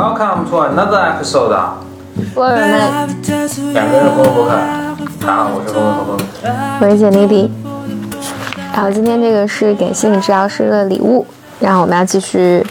[0.00, 1.76] Welcome to another episode 啊！
[2.34, 3.06] 波尔曼，
[3.74, 4.52] 两个人的公共博客。
[5.20, 6.24] 大家好，我是公共博客。
[6.80, 7.52] 我是简丽丽。
[8.72, 11.26] 然后今天这个是给心理治疗师的礼物，
[11.58, 12.66] 然后我们要继续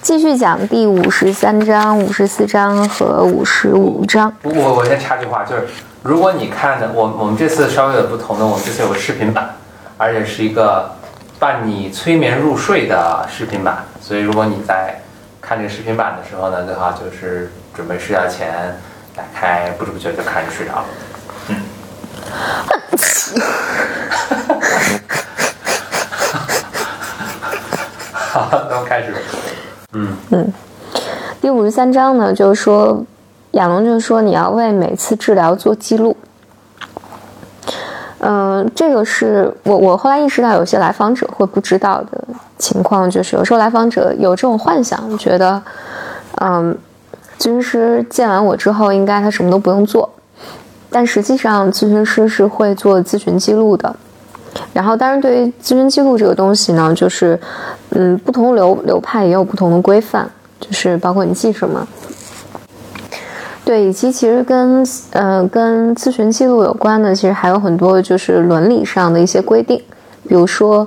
[0.00, 4.32] 继续讲第五十三章、五十四章和五十五章。
[4.44, 5.66] 我我先插句话，就是
[6.04, 9.50] 如果你看的我我们这次稍微有不同的，我们这次有个视频版，
[9.98, 10.92] 而且是一个
[11.40, 15.02] 伴你催眠入睡的视频版，所以如果你在
[15.42, 18.78] 看这个视频版的时候呢，最好就是准备睡觉前
[19.14, 20.84] 打开，不知不觉就看着睡着了。
[21.48, 21.56] 嗯。
[28.30, 29.12] 好，咱们开始。
[29.94, 30.52] 嗯嗯，
[31.40, 33.04] 第五十三章呢，就是说，
[33.50, 36.16] 亚龙就说你要为每次治疗做记录。
[38.74, 42.24] 这个是我我后来意识到有些来访者会不知道的
[42.58, 45.62] 情况，就是有时候来访者有这种幻想，觉得，
[46.40, 46.76] 嗯，
[47.38, 50.08] 咨询师见完我之后，应该他什么都不用做，
[50.90, 53.94] 但实际上咨询师是会做咨询记录的。
[54.72, 57.38] 然后，当然，对于咨询记录这个东西呢，就是，
[57.90, 60.28] 嗯，不同流流派也有不同的规范，
[60.60, 61.86] 就是包括你记什么。
[63.64, 69.80] 对，以及其实跟呃跟咨询记录有关的，其实还有很多就是伦理上的一些规定，
[70.28, 70.84] 比如说，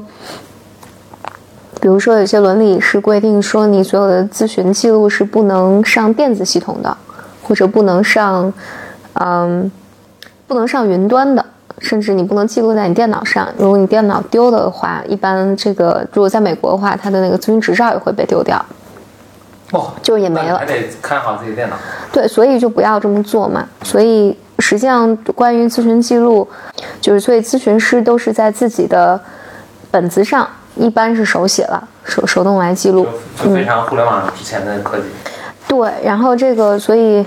[1.80, 6.96] 比如说有些伦理是规定说你所有的咨询记录是不能上电子系统的，
[7.42, 8.54] 或者不能上，
[9.14, 9.72] 嗯，
[10.46, 11.44] 不能上云端的，
[11.80, 13.48] 甚至你不能记录在你电脑上。
[13.58, 18.64] 如果你电脑丢的话，一般这个如果在美国的话，他的那个咨询执照也会被丢掉。
[19.76, 21.76] 哦，就也没了，还得看好自己电脑。
[22.12, 23.68] 对，所以就不要这么做嘛。
[23.84, 26.48] 所以实际上，关于咨询记录，
[27.02, 29.20] 就是所以咨询师都是在自己的
[29.92, 33.06] 本子上，一般是手写了，手手动来记录，
[33.44, 35.04] 就非常互联网之前的科技。
[35.68, 37.26] 对，然后这个，所以，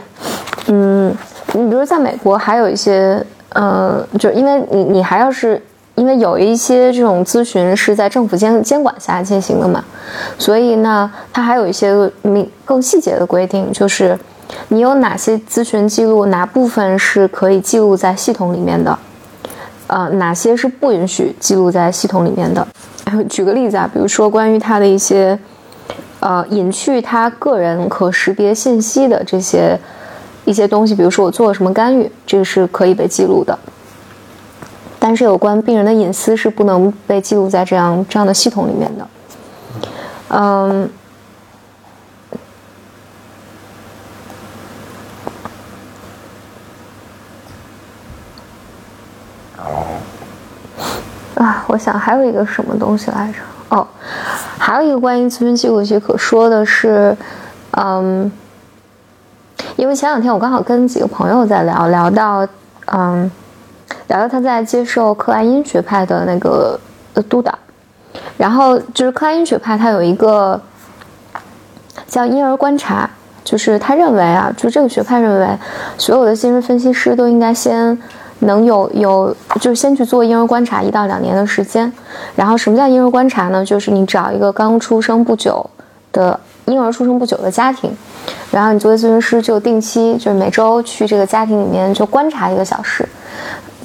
[0.69, 1.14] 嗯，
[1.53, 5.62] 你比如在美国还有一些，呃，就因为你你还要是。
[5.98, 9.84] 因为有一些这种咨询是在政府监监管下进行的嘛，
[10.38, 11.92] 所以呢，它还有一些
[12.22, 14.16] 明更细节的规定，就是
[14.69, 18.97] 你有哪些咨询记录，哪部分是可以记录在系统里面的，
[19.88, 22.64] 呃，哪些是不允许记录在系统里面的。
[23.28, 25.37] 举个例子啊，比如说关于他的一些，
[26.20, 29.76] 呃，隐去他个人可识别信息的这些
[30.44, 33.58] 一些东西，比如说我做了什么干预，这个是可以被记录的。
[35.00, 39.09] 但是有关病人的隐私是不能被记录在这样这样的系统里面的。
[40.31, 40.91] 嗯，
[51.37, 53.38] 啊，我想还有一个什么东西来着？
[53.69, 53.87] 哦，
[54.58, 57.16] 还有一个关于咨询记录许可说的是，
[57.70, 58.31] 嗯，
[59.76, 62.47] 因为前两天我刚好跟几个朋友在聊，聊到，
[62.87, 63.31] 嗯。
[64.08, 66.78] 聊到他在接受克莱因学派的那个
[67.14, 67.56] 呃督导，
[68.36, 70.60] 然后就是克莱因学派，他有一个
[72.06, 73.08] 叫婴儿观察，
[73.44, 75.48] 就是他认为啊，就这个学派认为，
[75.96, 77.96] 所有的精神分析师都应该先
[78.41, 81.92] 能有有，就是先去做婴儿观察一到两年的时间。
[82.34, 83.64] 然后什么叫婴儿观察呢？
[83.64, 85.69] 就是你找一个刚出生不久
[86.12, 87.94] 的婴儿出生不久的家庭，
[88.50, 93.06] 然后你作为咨询师就定期就是每周去这个家庭里面就观察一个小时。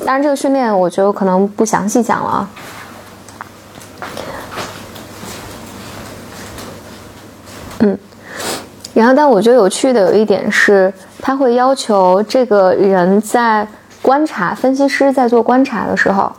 [0.05, 2.49] 当然，这个训练我觉得可能不详细讲了啊。
[7.79, 7.97] 嗯，
[8.93, 13.67] 然后，但我觉得有趣的有一点是，他会要求这个人在
[14.01, 16.31] 观察，分析师在做观察的时候。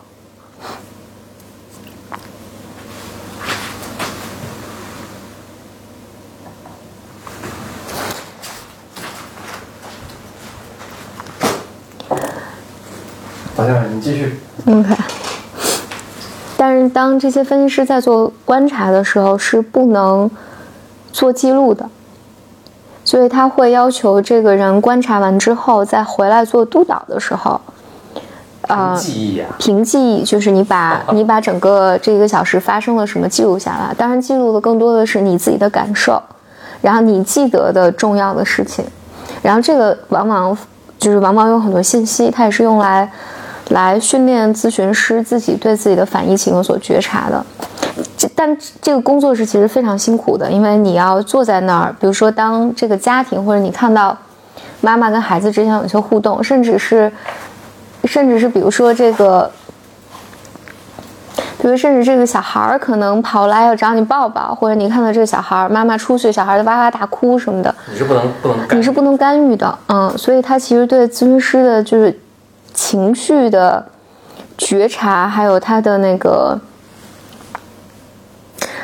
[14.04, 14.38] 继续。
[14.66, 14.94] OK。
[16.56, 20.30] 但是当这些分析师在做观察的时候，是不能
[21.12, 21.86] 做记录的，
[23.04, 27.60] 所以他会要求这个人观察完之后，再回来做督导的时候，
[28.62, 33.92] 呃，记忆啊，凭记忆，就是你把你把整个这一个小时发生了什么记录下来。
[33.98, 36.22] 当然，记录的更多的是你自己的感受，
[36.80, 38.84] 然后你记得的重要的事情，
[39.42, 40.56] 然后这个往往
[40.98, 43.10] 就是往往有很多信息，它也是用来。
[43.70, 47.44] 来训练咨询师自己对自己的反疫情有所觉察的，
[48.16, 54.16] 这但这个工作是其实非常辛苦的，因为你要坐在那儿，比如说当这个家庭或者你看到
[54.80, 57.10] 妈妈跟孩子之间有些互动，甚至是
[58.04, 59.50] 甚至是比如说这个，
[61.58, 72.14] 比比如甚至这个小孩儿可能跑来要找你抱抱，或者你看到这个小孩儿妈妈出去，小孩儿在哇哇大哭什么的，你是不能不能你是不能干预的，嗯，所以他其实对咨询师的就是
[72.74, 73.86] 情绪的
[74.58, 76.60] 觉察，还有他的那个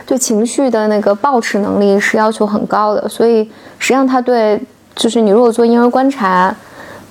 [0.07, 3.45] 对情绪的那个保持能力是要求很高的，所以
[3.79, 4.61] 实际上他对
[4.95, 6.55] 就是你如果做婴儿观察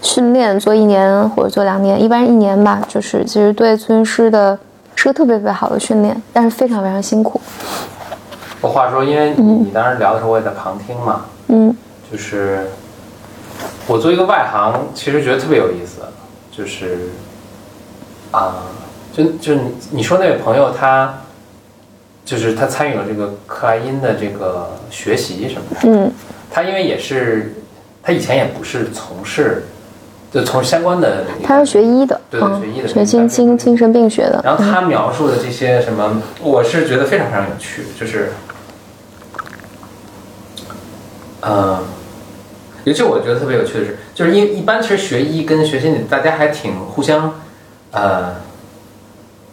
[0.01, 4.57] 训练做一年或者做两年，一般一年吧，就是其实对咨询师的
[4.95, 7.39] 是个特别特别好的训练，但是非常非常辛苦，
[8.61, 11.75] 我话说，因为你你当时聊的时候，我也在旁听嘛，嗯。
[12.11, 12.67] 就是
[13.85, 16.01] 我作为一个外行，其实觉得特别有意思，
[16.59, 17.07] 就是
[18.31, 18.65] 啊、
[19.13, 19.61] 就就你
[19.91, 21.21] 你说那位朋友他。
[22.25, 26.11] 就是他参与了这个克莱因的这个学习什么的，嗯
[26.51, 27.56] 他因为也是，
[28.03, 29.63] 他以前也不是从事，
[30.31, 38.29] 就从事相关的，他是学医的，对学医的学精精精神病学的，然后他描述的这些什么，我是觉得非常非常有趣，就是，
[41.41, 41.81] 呃，
[42.83, 47.36] 尤其我觉得特别有趣的是，就是因一般其实学医跟学心理，大家还挺互相，
[47.92, 48.36] 呃，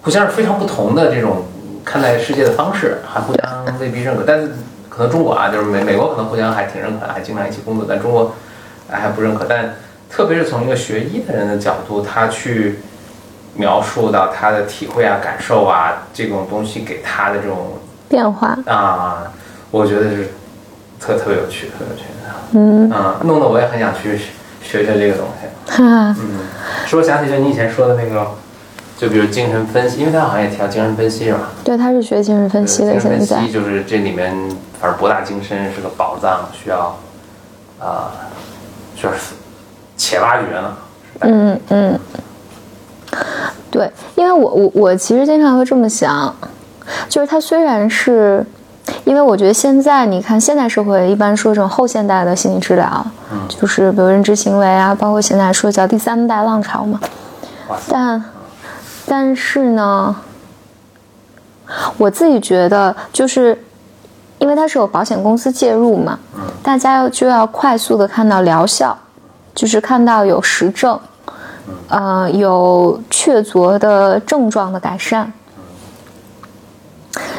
[0.03, 1.45] 互相是非常不同的这种
[1.85, 4.25] 看待世界的方式，还互相未必认可。
[4.27, 4.51] 但是
[4.89, 8.35] 可能中国啊，就是美美国可能互相还挺认可，还经常一起工作，但中国
[8.91, 9.47] 哎还不认可。
[9.49, 9.77] 但
[10.11, 12.81] 特别是从一个学医的人的角度，他去
[13.55, 17.75] 描述到他的体会啊、感受啊这种东西给他的这种
[18.09, 19.31] 变化，啊，
[19.71, 20.31] 我觉得是
[20.99, 22.35] 特特别有趣，特别有趣的。
[22.51, 24.19] 嗯，啊，弄得我也很想去
[24.67, 25.81] 学学这个东西。
[25.81, 26.15] 嗯，
[26.87, 28.27] 说想起就你以前说的那个，
[28.97, 31.51] 就比如精神分析，因为他好像也提到精神分析是吧？
[31.63, 34.35] 对，他是学精神分析的，精神分析就是这里面
[34.81, 36.99] 反正博大精深，是个宝藏，需要
[37.79, 38.11] 啊、
[38.95, 39.35] 就是
[39.97, 40.77] 且挖掘呢。
[41.21, 41.99] 嗯嗯，
[43.71, 46.35] 对，因为我我我其实经常会这么想，
[47.09, 48.45] 就是它虽然是，
[49.05, 57.01] 因为我觉得现在你看现代社会一般说这种后现代的心理治疗，嗯就是比如认知行为啊，包括现在说叫第三代浪潮嘛，
[57.89, 58.25] 但
[59.07, 60.17] 但是呢，
[61.97, 63.61] 我自己觉得就是。
[64.39, 66.19] 因为它是有保险公司介入嘛，
[66.63, 68.95] 大家要就要快速的看到疗效，
[69.55, 71.01] 就是看到有实证，
[71.89, 75.33] 呃，有确凿的症状的改善。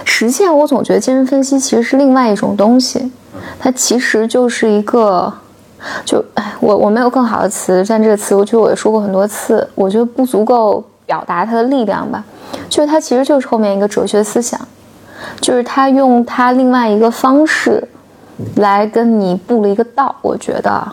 [0.09, 3.11] 实践，我总觉得精神分析其实是另外一种东西，
[3.59, 5.31] 它其实就是一个，
[6.05, 12.23] 就哎，我我没有更好的词，但这个词我觉得我也说过很多次，我觉得不足够表达它的力量吧，
[12.69, 14.59] 就是它其实就是后面一个哲学思想，
[15.41, 17.85] 就是他用他另外一个方式
[18.55, 20.87] 来跟你布了一个道，我觉得。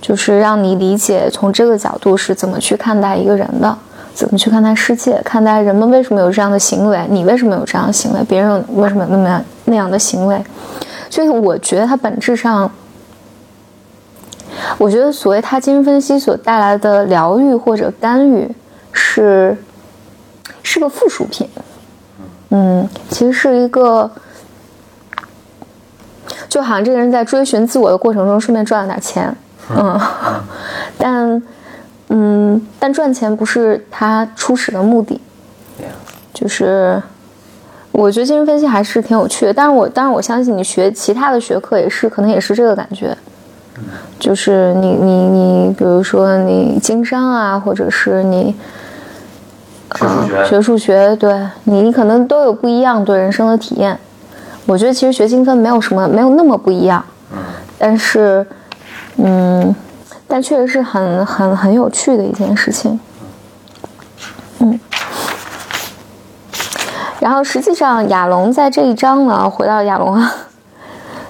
[0.00, 3.76] 就是让你理解从这个角度是怎么去看待一个人的，
[4.18, 10.44] 怎么去看待世界，看待人们为什么有这样的行为，你为什么有这样的行为，别人为什么有那么样那样的行为。
[11.08, 12.68] 所以我觉得它本质上，
[14.76, 18.52] 我觉得所谓它精神分析所带来的疗愈或者干预
[18.90, 19.56] 是
[20.64, 21.48] 是个附属品，
[22.50, 24.10] 嗯，其实是一个。
[26.48, 29.36] 就好像这个人在追寻自我的过程中，顺便赚了点钱，
[29.68, 30.00] 嗯，
[30.98, 31.40] 但，
[32.08, 35.20] 嗯，但赚钱不是他初始的目的，
[36.32, 37.02] 就是，
[37.92, 43.16] 我觉得精神分析还是挺有趣的，但是我当然我相信你学其他的学科也是，可能也是这个感觉，
[44.18, 48.54] 就是你你你，比如说你经商啊，或者是你。
[49.94, 50.36] 学数学。
[50.36, 53.98] 呃学数学，对你，你可能都有不一样对人生的体验。
[54.66, 57.02] 我觉得其实学精分没有什么，没有那么不一样，
[57.32, 57.38] 嗯。
[57.78, 58.46] 但是，
[59.16, 59.74] 嗯，
[60.28, 63.00] 但确实是很很很有趣的一件事情。
[64.58, 64.78] 嗯，
[67.18, 70.34] 然后实际上亚龙在这一章呢，回到亚龙啊，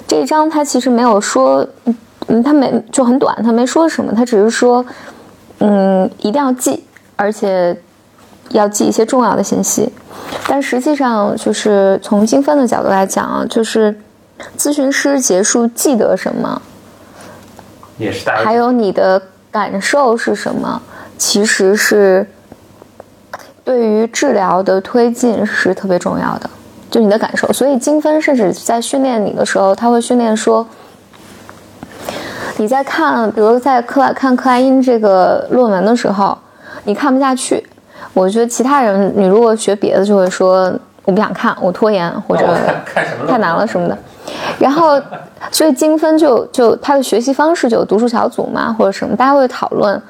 [0.07, 1.67] 这一章他其实没有说，
[2.26, 4.85] 嗯，他没就很短，他没说什么，他只是说，
[5.61, 6.85] 嗯，一定要记，
[7.17, 7.81] 而且
[8.50, 9.93] 要记一些重要的信息。
[10.47, 13.95] 但实际上，就是从精分的角度来讲啊，就是
[14.59, 16.61] 咨询师结束记得什么，
[17.99, 20.81] 也是大还有你的感受是什么，
[21.17, 22.26] 其实是
[23.64, 26.49] 对于治疗的推进是特别重要的，
[26.90, 27.52] 就你的感受。
[27.52, 30.67] 所以精分甚至在训练你的时候，他会训练说，
[32.57, 36.38] 你在看，比如在克莱看克莱因这个论文的时候，
[36.85, 37.67] 你看不下去。
[38.14, 40.73] 我觉得其他人，你如果学别的，就会说
[41.05, 42.47] 我不想看，我拖延或者
[43.28, 43.97] 太难了什么的。
[44.59, 45.00] 然后，
[45.50, 50.00] 所以精分就就他的学习方式就有读书小组嘛，或者什么，大家会讨论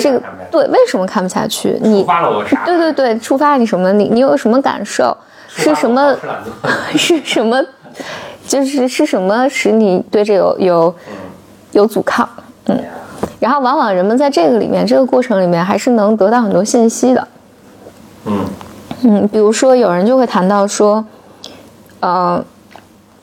[0.00, 2.64] 这个对为什么看不下去，你触发了我啥？
[2.64, 3.92] 对对对，触发你什么？
[3.92, 5.16] 你你有什么感受？
[5.48, 6.14] 是什么
[6.96, 7.64] 是什么？
[8.46, 10.94] 就是是什么使你对这有有
[11.72, 12.28] 有阻抗？
[12.66, 12.78] 嗯，
[13.40, 17.28] 然后往往人们在这个里面，这个过程里面还是能得到很多信息的。
[18.26, 18.38] 嗯
[19.02, 21.04] 嗯，比如说有人就会谈到说，
[22.00, 22.42] 呃，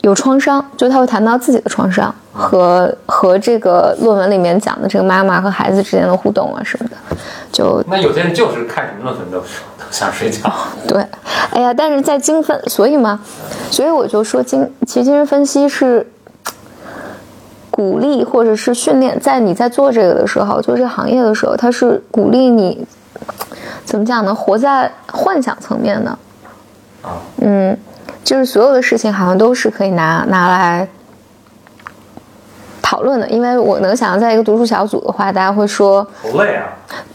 [0.02, 6.96] 有创伤，就他会谈到自己的创伤和和这个论文里面讲的这个妈妈和孩子之间的互动啊什么的，
[7.50, 9.44] 就那有些人就是看什么论文都都
[9.90, 10.52] 想睡觉。
[10.86, 11.04] 对，
[11.50, 13.20] 哎呀，但是在精分，所以嘛，
[13.70, 16.06] 所以我就说精，其实精神分析是
[17.70, 22.86] 鼓励或者是训练，在你在做这个的时候，做这个行业的时候，它是鼓励你
[23.84, 24.34] 怎么讲呢？
[24.34, 26.10] 活在幻想层面的，
[27.02, 27.76] 啊，嗯，
[28.26, 30.88] 就是所有的事情好像都是可以拿拿来
[32.82, 36.66] 讨论的，因为我能想象，在一个读书小组的话，大家会说，好累啊！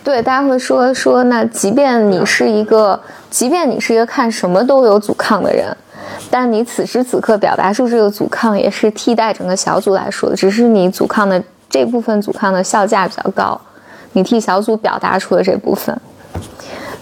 [0.05, 2.97] 对，大家会说说，那即便你是一个，
[3.29, 5.75] 即便你是一个看什么都有阻抗的人，
[6.29, 13.59] 但你此时此刻表达出这个阻抗，也是替代整个小组来说的，只是你阻抗的这部分阻抗的效价比较高，
[14.13, 15.93] 你替小组表达出了这部分。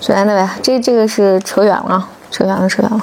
[0.02, 3.00] 所以，anyway，这这个是扯远了，扯远了，扯远了。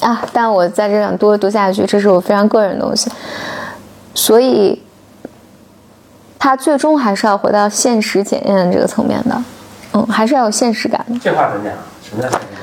[0.00, 0.24] 啊！
[0.32, 3.10] 但我在这想多多加一句，这是我非常个人的东西，
[4.14, 4.82] 所以
[6.38, 9.42] 他最终还是要回到现实检验这个层面的，
[9.92, 11.18] 嗯，还是要有现实感的。
[11.22, 11.74] 这话怎么讲？
[12.02, 12.60] 什么叫现实感？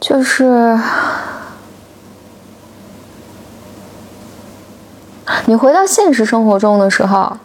[0.00, 0.78] 就是
[5.44, 7.36] 你回到现实生活中的时候，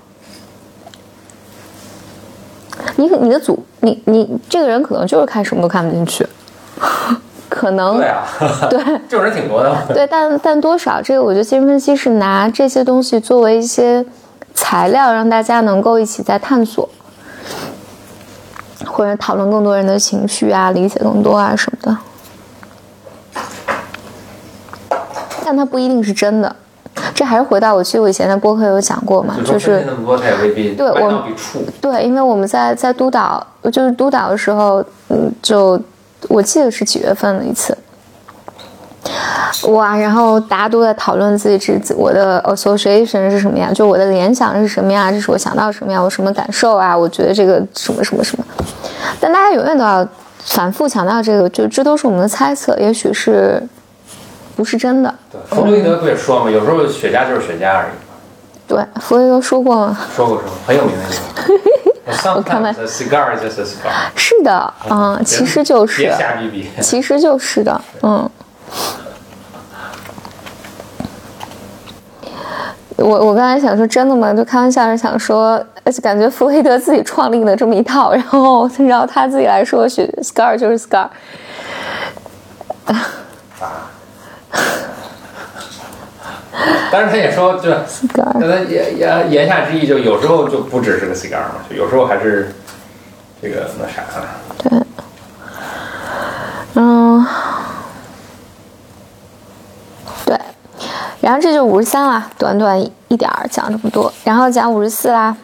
[2.96, 6.26] 你你的组，你你这个人可能就是看什么都看不进去，
[7.66, 8.24] 可能对啊，
[8.70, 8.80] 对
[9.10, 9.76] 这种人挺多的。
[9.88, 14.06] 对，但但多少这个，我觉得精神分析是拿这些东西作为一些
[14.54, 16.88] 材料，让大家能够一起在探索，
[18.86, 21.98] 或者讨论更多人的情绪啊，理解更多啊什么的。
[25.44, 26.56] 但它不一定是真的，
[27.16, 31.24] 这还是回到我记得我以前在播客有讲过嘛，就就是是分析那么多，他也未必对我。
[31.82, 33.44] 对，因为我们在在督导，
[33.74, 35.82] 就是督导的时候，嗯，就
[36.30, 37.78] 我记得是几月份的一次，
[39.70, 48.46] 哇，然后大家都在讨论自己这我的 association 是什么呀，就我的联想是什么呀，这是我想到什么呀，我什么感受啊，我觉得这个什么什么什么，
[49.20, 50.08] 但大家永远都要
[50.44, 53.62] 反复强调这个，就这都是我们的猜测，也许是
[54.56, 55.14] 不是真的。
[55.32, 57.90] 对，弗洛伊德不也说嘛，有时候雪茄就是雪茄而已。
[58.68, 59.98] 对，弗洛伊德说过吗？
[60.16, 61.62] 说过说过，很有名的那个。
[62.06, 62.16] 看
[62.64, 63.92] Sometimes a cigar is just a cigar。
[64.16, 66.12] 是的，嗯，其实就是。
[66.82, 68.30] 其实就是的，嗯。
[72.98, 74.34] 我我刚才想说真的吗？
[74.34, 81.08] 就开玩笑是想说，而且感觉弗洛伊德自己创立的这么一套，然后然后他自己来说，许 scar 就是 scar，
[86.98, 92.56] 但是他也说，就 scar 那他言言言下之意，就有时候就不只是个 cigar 嘛，就有时候还是
[93.42, 94.02] 这个那啥。
[94.58, 94.80] 对，
[96.76, 97.26] 嗯，
[100.26, 100.40] 对，
[101.20, 105.36] 然后这就五十三啦，短短一点儿讲这么多，然后讲五十四啦。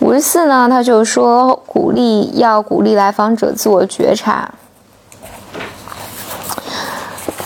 [0.00, 4.50] 五十四呢，他就说鼓励要鼓励来访者自我觉察。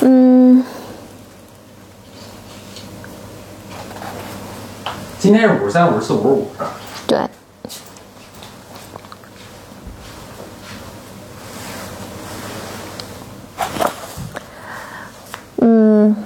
[0.00, 0.64] 嗯，
[5.20, 6.70] 今天是五十三、五十四、五十五是吧？
[7.06, 7.18] 对，
[15.58, 16.16] 嗯，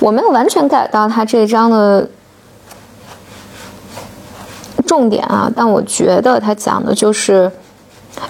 [0.00, 2.08] 我没有完全 get 到他这一章的
[4.84, 7.48] 重点啊，但我觉得他讲的就是，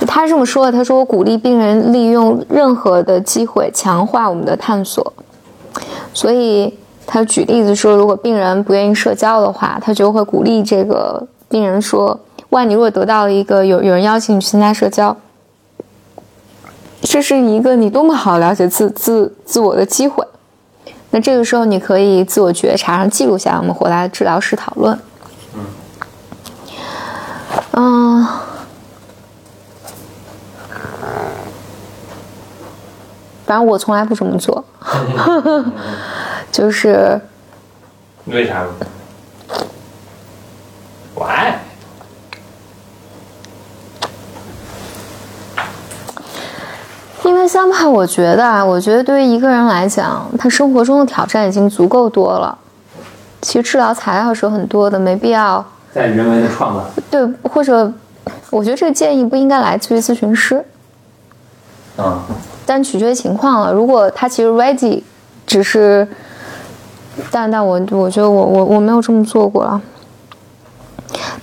[0.07, 5.14] 他这么说的：他说我鼓励病人利用任何的机会强化我们的探索，
[6.12, 12.18] 所以他举例子说，如果病人不愿意社交的话，他就会鼓励这个病人说
[12.50, 15.16] ：“万，你如果得到了一个有有人邀请你去参加社交，
[17.02, 20.26] 这是一个你多么好了解自自自我的机会。
[21.11, 24.99] 那这个时候你可以自我觉察，然后记录下，我们回来治疗室讨论。”
[27.73, 28.26] 嗯。
[33.46, 34.64] 反正我从来不这么做，
[36.54, 37.20] 就是
[38.26, 38.64] 为啥
[41.16, 41.54] ？Why？
[47.25, 52.56] 因为 somehow 我觉得啊，我觉得对于一个人来讲，他生活中的挑战已经足够多了。
[53.42, 56.88] 其实治疗材料是有很多的，没必要在人为的创造。
[57.11, 57.92] 对，或者
[58.50, 60.64] 我觉得这个建议不应该来自于咨询师。
[61.99, 62.23] 嗯，
[62.64, 63.73] 但取决于情况了。
[63.73, 65.02] 如果他其实 ready，
[65.46, 66.08] 只是，
[67.30, 69.80] 但但我我觉得我我我没有这么做过啊。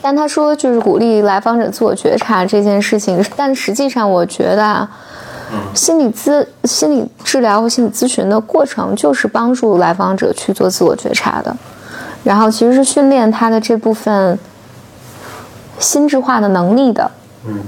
[0.02, 4.90] 但他说就是鼓励来访者自我觉察这件事情，但实际上我觉得啊，
[5.74, 11.56] 心理咨心理治疗和心理咨询的过程就是帮助来访者去做自我觉察的，
[12.24, 14.38] 然后其实是训练他的这部分
[15.80, 17.10] 心智化的能力的。
[17.48, 17.60] 嗯，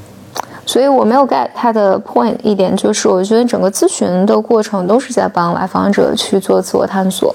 [0.65, 7.33] 所以我没有 get 他的 point 一点，就是我觉得整个咨询的过程都是在帮来访者去做自我探索，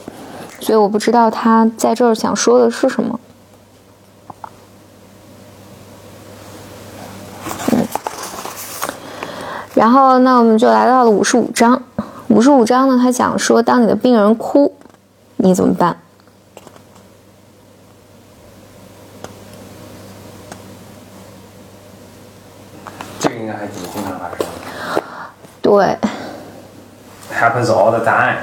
[0.60, 3.18] 所以我不知道他在这儿想说的是什么。
[9.74, 11.80] 然后，那我们就来到了五十五章。
[12.26, 14.74] 五十五章呢，他讲说，当你的病人哭，
[15.36, 15.96] 你怎么办？
[23.20, 24.46] 这个应该还挺经常发生
[25.62, 25.96] 对
[27.32, 28.38] ，，happens all the time。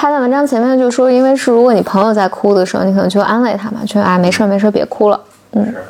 [0.00, 5.20] 他在文章前面就说，因为是如果你朋友在哭的时候，你可能就安慰他嘛，就啊没事没事，别哭了。
[5.50, 5.82] 嗯，是，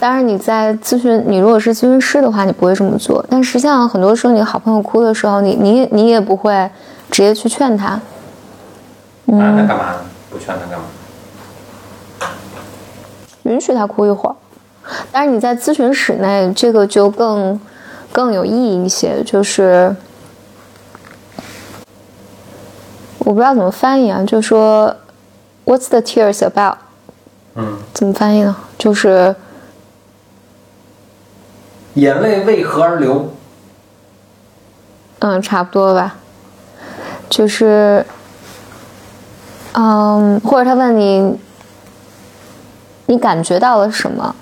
[0.00, 3.24] 当然你在咨询，你如果是咨询师的话，你不会这么做。
[3.30, 6.68] 但实际上，很多时候你好朋友哭的时候，你你你也不会
[7.12, 8.00] 直接去劝他。
[9.26, 9.98] 嗯，那干嘛呢？
[10.30, 10.84] 不劝他干嘛？
[13.44, 14.34] 允许他哭一会儿。
[15.12, 17.60] 但是你在咨询室内，这个就更
[18.10, 19.22] 更有意义一些。
[19.22, 19.94] 就是
[23.24, 24.94] 我不知道怎么翻译啊，就说
[25.64, 26.76] "What's the tears about？"
[27.54, 28.54] 嗯，怎么翻译呢？
[28.78, 29.34] 就是
[31.94, 33.32] 眼泪为何而流？
[35.20, 36.16] 嗯，差不多吧。
[37.30, 38.04] 就是
[39.72, 41.38] 嗯，或者他问你，
[43.06, 44.34] 你感觉到了什么？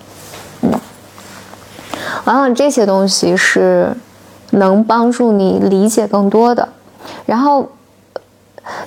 [0.63, 0.73] 嗯，
[2.25, 3.97] 往往这些东西是
[4.51, 6.69] 能帮助你理解更多的。
[7.27, 7.71] 然后，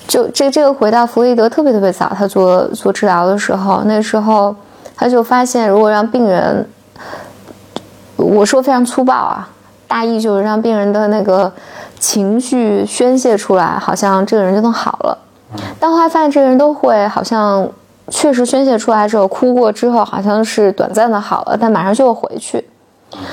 [0.07, 4.55] 就这这个回到弗洛伊德特别特别早，他做做治疗的时候，那时候
[4.95, 6.67] 他就发现，如果让病人，
[8.15, 9.49] 我说非常粗暴啊，
[9.87, 11.51] 大意就是让病人的那个
[11.99, 15.17] 情绪宣泄出来，好像这个人就能好了。
[15.79, 17.67] 但后来发现，这个人都会好像
[18.09, 22.67] 确实宣泄出来之后，哭过之后，好像是短暂的好了，但马上就会回去。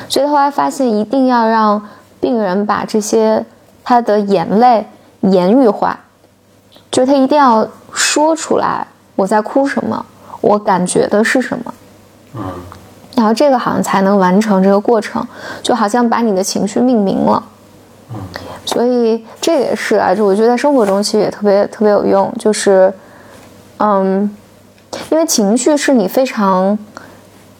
[0.08, 1.88] 所以后来发现，一定要让
[2.20, 3.44] 病人把这些
[3.82, 4.86] 他的眼泪
[5.22, 5.98] 言语化，
[6.92, 10.06] 就是他一定要说出来，我在哭什么，
[10.40, 11.74] 我感觉的是什么。
[12.36, 12.42] 嗯，
[13.16, 15.26] 然后这个好像才能完成这个过程，
[15.62, 17.42] 就好像把你的情绪命名了。
[18.14, 18.20] 嗯
[18.64, 22.92] 所以这也是啊，就我觉得在生活中其实也特别特别有用，就是，
[23.78, 24.30] 嗯，
[25.10, 26.78] 因为情绪是你非常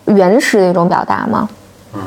[0.04, 1.48] 原始的一种表达嘛。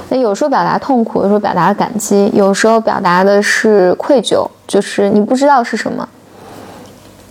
[0.10, 6.08] 那有时候表达痛苦，有时候表达感激，有时候表达的是愧疚，就是你不知道是什么，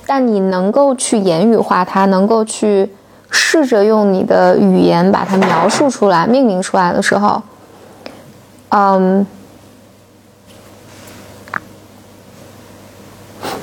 [0.06, 2.90] 但你能够去言语化它，能够去
[3.30, 7.42] 试着用你的语言把它描述出来、命名出来的时候，
[8.68, 9.26] 嗯，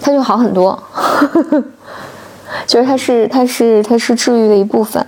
[0.02, 0.82] 它就好很多。
[2.68, 5.06] 就是它是它是它是治愈的一部分，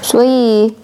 [0.00, 0.76] 所以。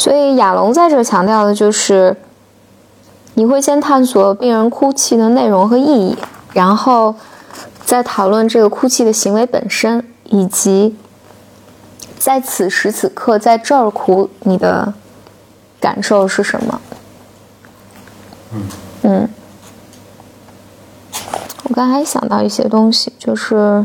[0.00, 2.16] 所以亚龙在这强调的就是，
[3.34, 6.16] 你会先探索病人哭泣的内容和意义，
[6.54, 7.14] 然后
[7.84, 10.96] 再讨论这个哭泣的行为本身，以及
[12.18, 14.94] 在此时此刻在这儿哭你的
[15.78, 16.80] 感受是什么。
[19.02, 19.28] 嗯，
[21.64, 23.84] 我刚才想到一些东西，就是。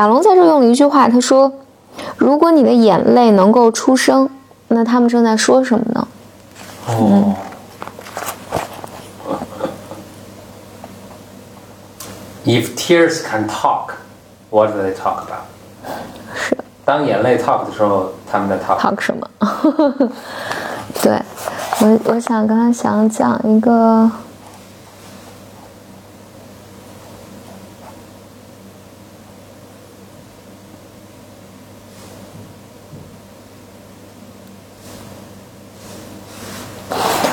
[0.00, 1.52] 亚龙在这用了一句话，他说
[2.16, 4.30] ：“如果你的眼泪能够出声，
[4.68, 6.08] 那他们正在说什么呢
[6.86, 7.34] 哦。
[12.46, 13.90] If tears can talk,
[14.48, 15.44] what do they talk about？”
[16.34, 18.78] 是当眼泪 talk 的时候，他们在 talk。
[18.80, 19.28] talk 什么？
[21.02, 21.20] 对
[21.82, 24.10] 我，我想刚才想讲一个，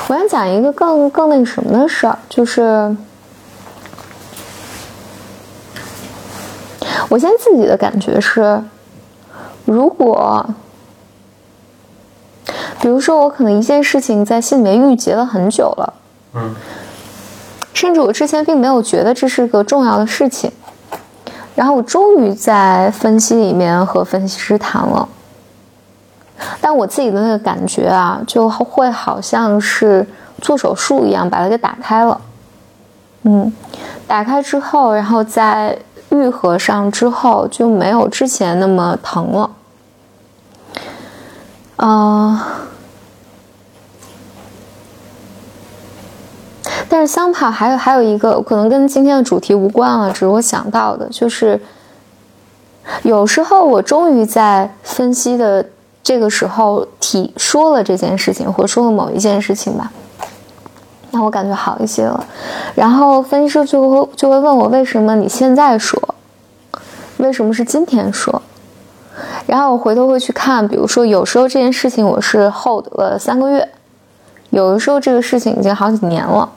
[0.08, 2.96] 我想讲一个更更那个什么的事儿，就是
[7.10, 8.62] 我现在自己的感觉是，
[9.66, 10.46] 如果
[12.80, 15.94] 比如说我可能一件事情在心里面郁结了很久了，
[16.32, 16.54] 嗯，
[17.74, 20.50] 甚至我之前并没有觉得这是个重要的事情，
[21.54, 25.06] 然后我终于在分析里面和分析师谈了，
[26.60, 30.06] 但我自己的那个感觉啊，就会好像是
[30.40, 32.20] 做手术一样把它给打开了，
[33.22, 33.52] 嗯，
[34.06, 35.78] 打开之后，然后在
[36.10, 39.50] 愈合上之后就没有之前那么疼了，
[41.76, 42.64] 啊。
[46.90, 51.60] 但是相怕还有还有一个可能跟今天的主题无关啊，只是我想到的，就是
[53.02, 55.66] 有时候我终于在分析的
[56.02, 59.92] 这个时候提说了这件事情，或说了某一件事情吧，
[61.10, 62.26] 那我感觉好一些了。
[62.74, 66.00] 然后分析师就会就会问我为什么你现在说，
[67.18, 68.40] 为什么是今天说？
[69.46, 73.68] 然后我回头会去看，比如说有时候这件事情我是 hold 了三个月，
[74.50, 76.48] 有的时候这个事情已经好几年了。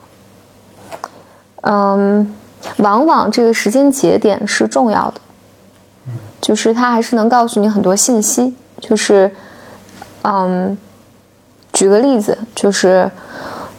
[1.64, 2.34] 嗯，
[2.78, 5.22] 往往这个时间节点是重要的，
[6.40, 8.56] 就是它还是能告诉你很多信息。
[8.82, 9.32] 就是，
[10.24, 10.78] 嗯，
[11.72, 13.10] 举个例子，就是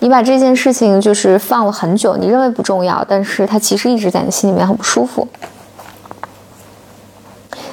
[0.00, 5.28] 你把这件事情就是放了很久，你认为不重要，但是它其实一直在你心里面很不舒服。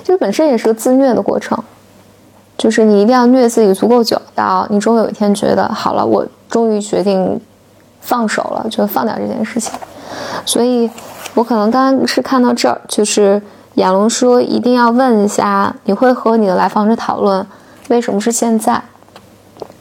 [0.04, 1.58] 这本身也是个自虐的过程，
[2.58, 7.40] 就是你一定要虐自己足够久，到你终有一天觉得好了，我终于决定
[8.02, 9.72] 放手了，就放掉这件事情。
[10.46, 10.90] 所以，
[11.36, 13.40] 我可能刚刚是看到这儿，就是
[13.80, 17.46] 亚龙说一定要问一下，你会和你的来访者讨论
[17.88, 18.82] 为什么是现在，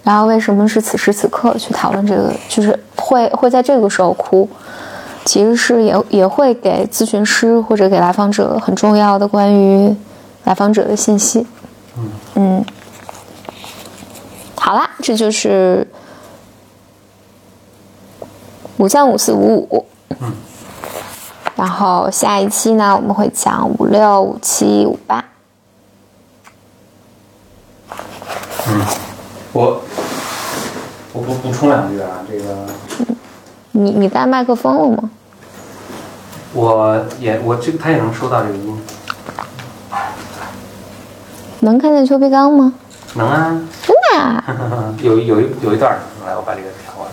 [0.03, 4.49] 然后为什么是此时此刻去讨论这个，就是会会在这个时候哭，
[5.25, 9.95] 其实是也也会给咨询师或者给来访者很重要的关于
[10.45, 11.47] 来访者的信息。
[11.97, 12.65] 嗯嗯，
[14.55, 15.87] 好啦，这就是
[18.77, 19.85] 五三五四五五。
[20.21, 20.33] 嗯，
[21.59, 25.25] 然后下一期呢，我们会讲五六五七五八。
[28.69, 28.81] 嗯，
[29.53, 29.83] 我
[31.13, 32.65] 我补补充两句啊，这个。
[33.73, 35.11] 你你带麦克风了吗？
[36.53, 38.81] 我也我这个他也能收到这个音。
[41.59, 42.73] 能看见邱培刚吗？
[43.15, 43.61] 能啊。
[43.83, 44.45] 真的啊？
[45.03, 47.11] 有有一有一段，来我把这个调过来。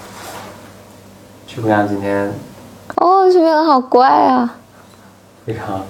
[1.47, 2.31] 邱培刚今天。
[2.95, 4.55] 哦，这边好乖啊！
[5.45, 5.81] 非常。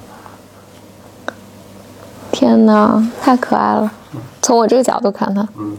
[2.31, 3.91] 天哪，太可爱了！
[4.41, 5.47] 从我这个角度看他。
[5.55, 5.77] 嗯。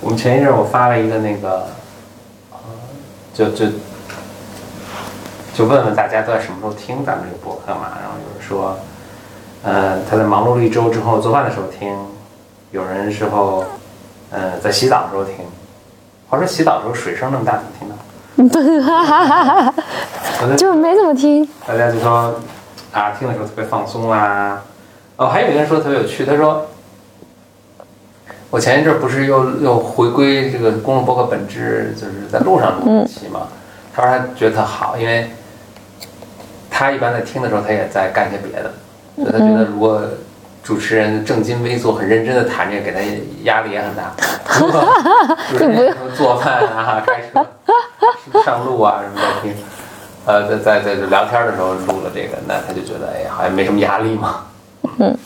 [0.00, 1.66] 我们前一阵我发了一个那个，
[3.34, 3.66] 就就
[5.54, 7.98] 就问问大家都在什么时候听咱们这个博客嘛？
[8.00, 8.78] 然后有人说，
[9.62, 11.94] 呃，他在忙碌了一周之后做饭的时候听；
[12.70, 13.64] 有人时候，
[14.30, 15.36] 呃，在洗澡的时候听。
[16.32, 18.48] 我说洗澡的时候水声那么大，怎么听
[20.48, 20.56] 到？
[20.56, 21.46] 就没怎么听。
[21.66, 22.40] 大家就说
[22.90, 24.62] 啊，听的时候特别放松啊。
[25.16, 26.68] 哦，还有一个人说特别有趣，他说
[28.48, 33.48] 我前一阵不是又又回归这个公众博客本质，就是在路上录一期嘛。
[33.94, 35.30] 他说他觉得特好，因为
[36.70, 38.72] 他一般在听的时候，他也在干些别的，
[39.16, 40.00] 所以他觉得如果。
[40.62, 43.00] 主持人正襟危坐、很认真的谈这个，给他
[43.42, 44.12] 压力也很大。
[45.50, 49.54] 主持人做饭啊、 开车、上路啊什么的听，
[50.24, 54.44] 呃，在在在聊天的时候录了这个，那他就觉得哎，好像没什么压力嘛。
[54.98, 55.16] 嗯。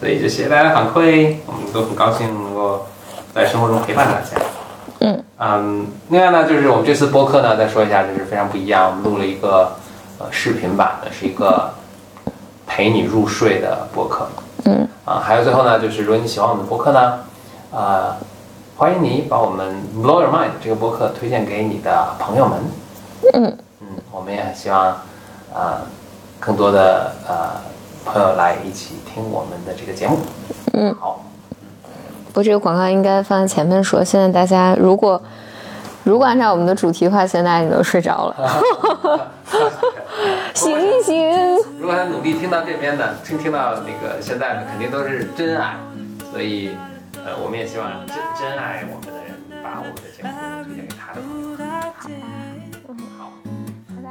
[0.00, 2.86] 所以就谢谢大家反馈，我们都很高兴能够
[3.34, 4.42] 在生活中陪伴大家。
[5.00, 5.22] 嗯。
[5.38, 9.76] 嗯，另外呢，就是我们这次播客呢，再说一下，就是非常不一样，我们录了一个
[10.18, 11.70] 呃视频版的，是一个
[12.66, 14.26] 陪你入睡的播客。
[14.64, 17.20] 嗯啊，还有最后呢，就是如果你喜欢我们的播客呢，
[17.72, 18.16] 啊，
[18.76, 22.58] 欢迎你把我们 Blow Your Mind 这个播客推荐给你的朋友们。
[23.34, 24.86] 嗯嗯，我们也希望
[25.54, 25.82] 啊，
[26.38, 27.60] 更多的呃
[28.04, 30.18] 朋友来一起听我们的这个节目。
[30.72, 31.24] 嗯，好。
[32.28, 34.04] 不过这个广告应该放在前面说。
[34.04, 35.20] 现在大家如果
[36.04, 38.36] 如果按照我们的主题的话，现在你都睡着了。
[40.54, 41.14] 醒一醒！
[41.78, 45.76] 如果他努力听到这边的，听听到那个现在的，肯定都是真爱。
[46.30, 46.70] 所以，
[47.24, 50.28] 呃，我们也希望真真爱我们的人把我们的节目
[50.64, 53.04] 推荐给他的朋友。
[53.18, 53.32] 好，
[53.88, 54.10] 拜拜。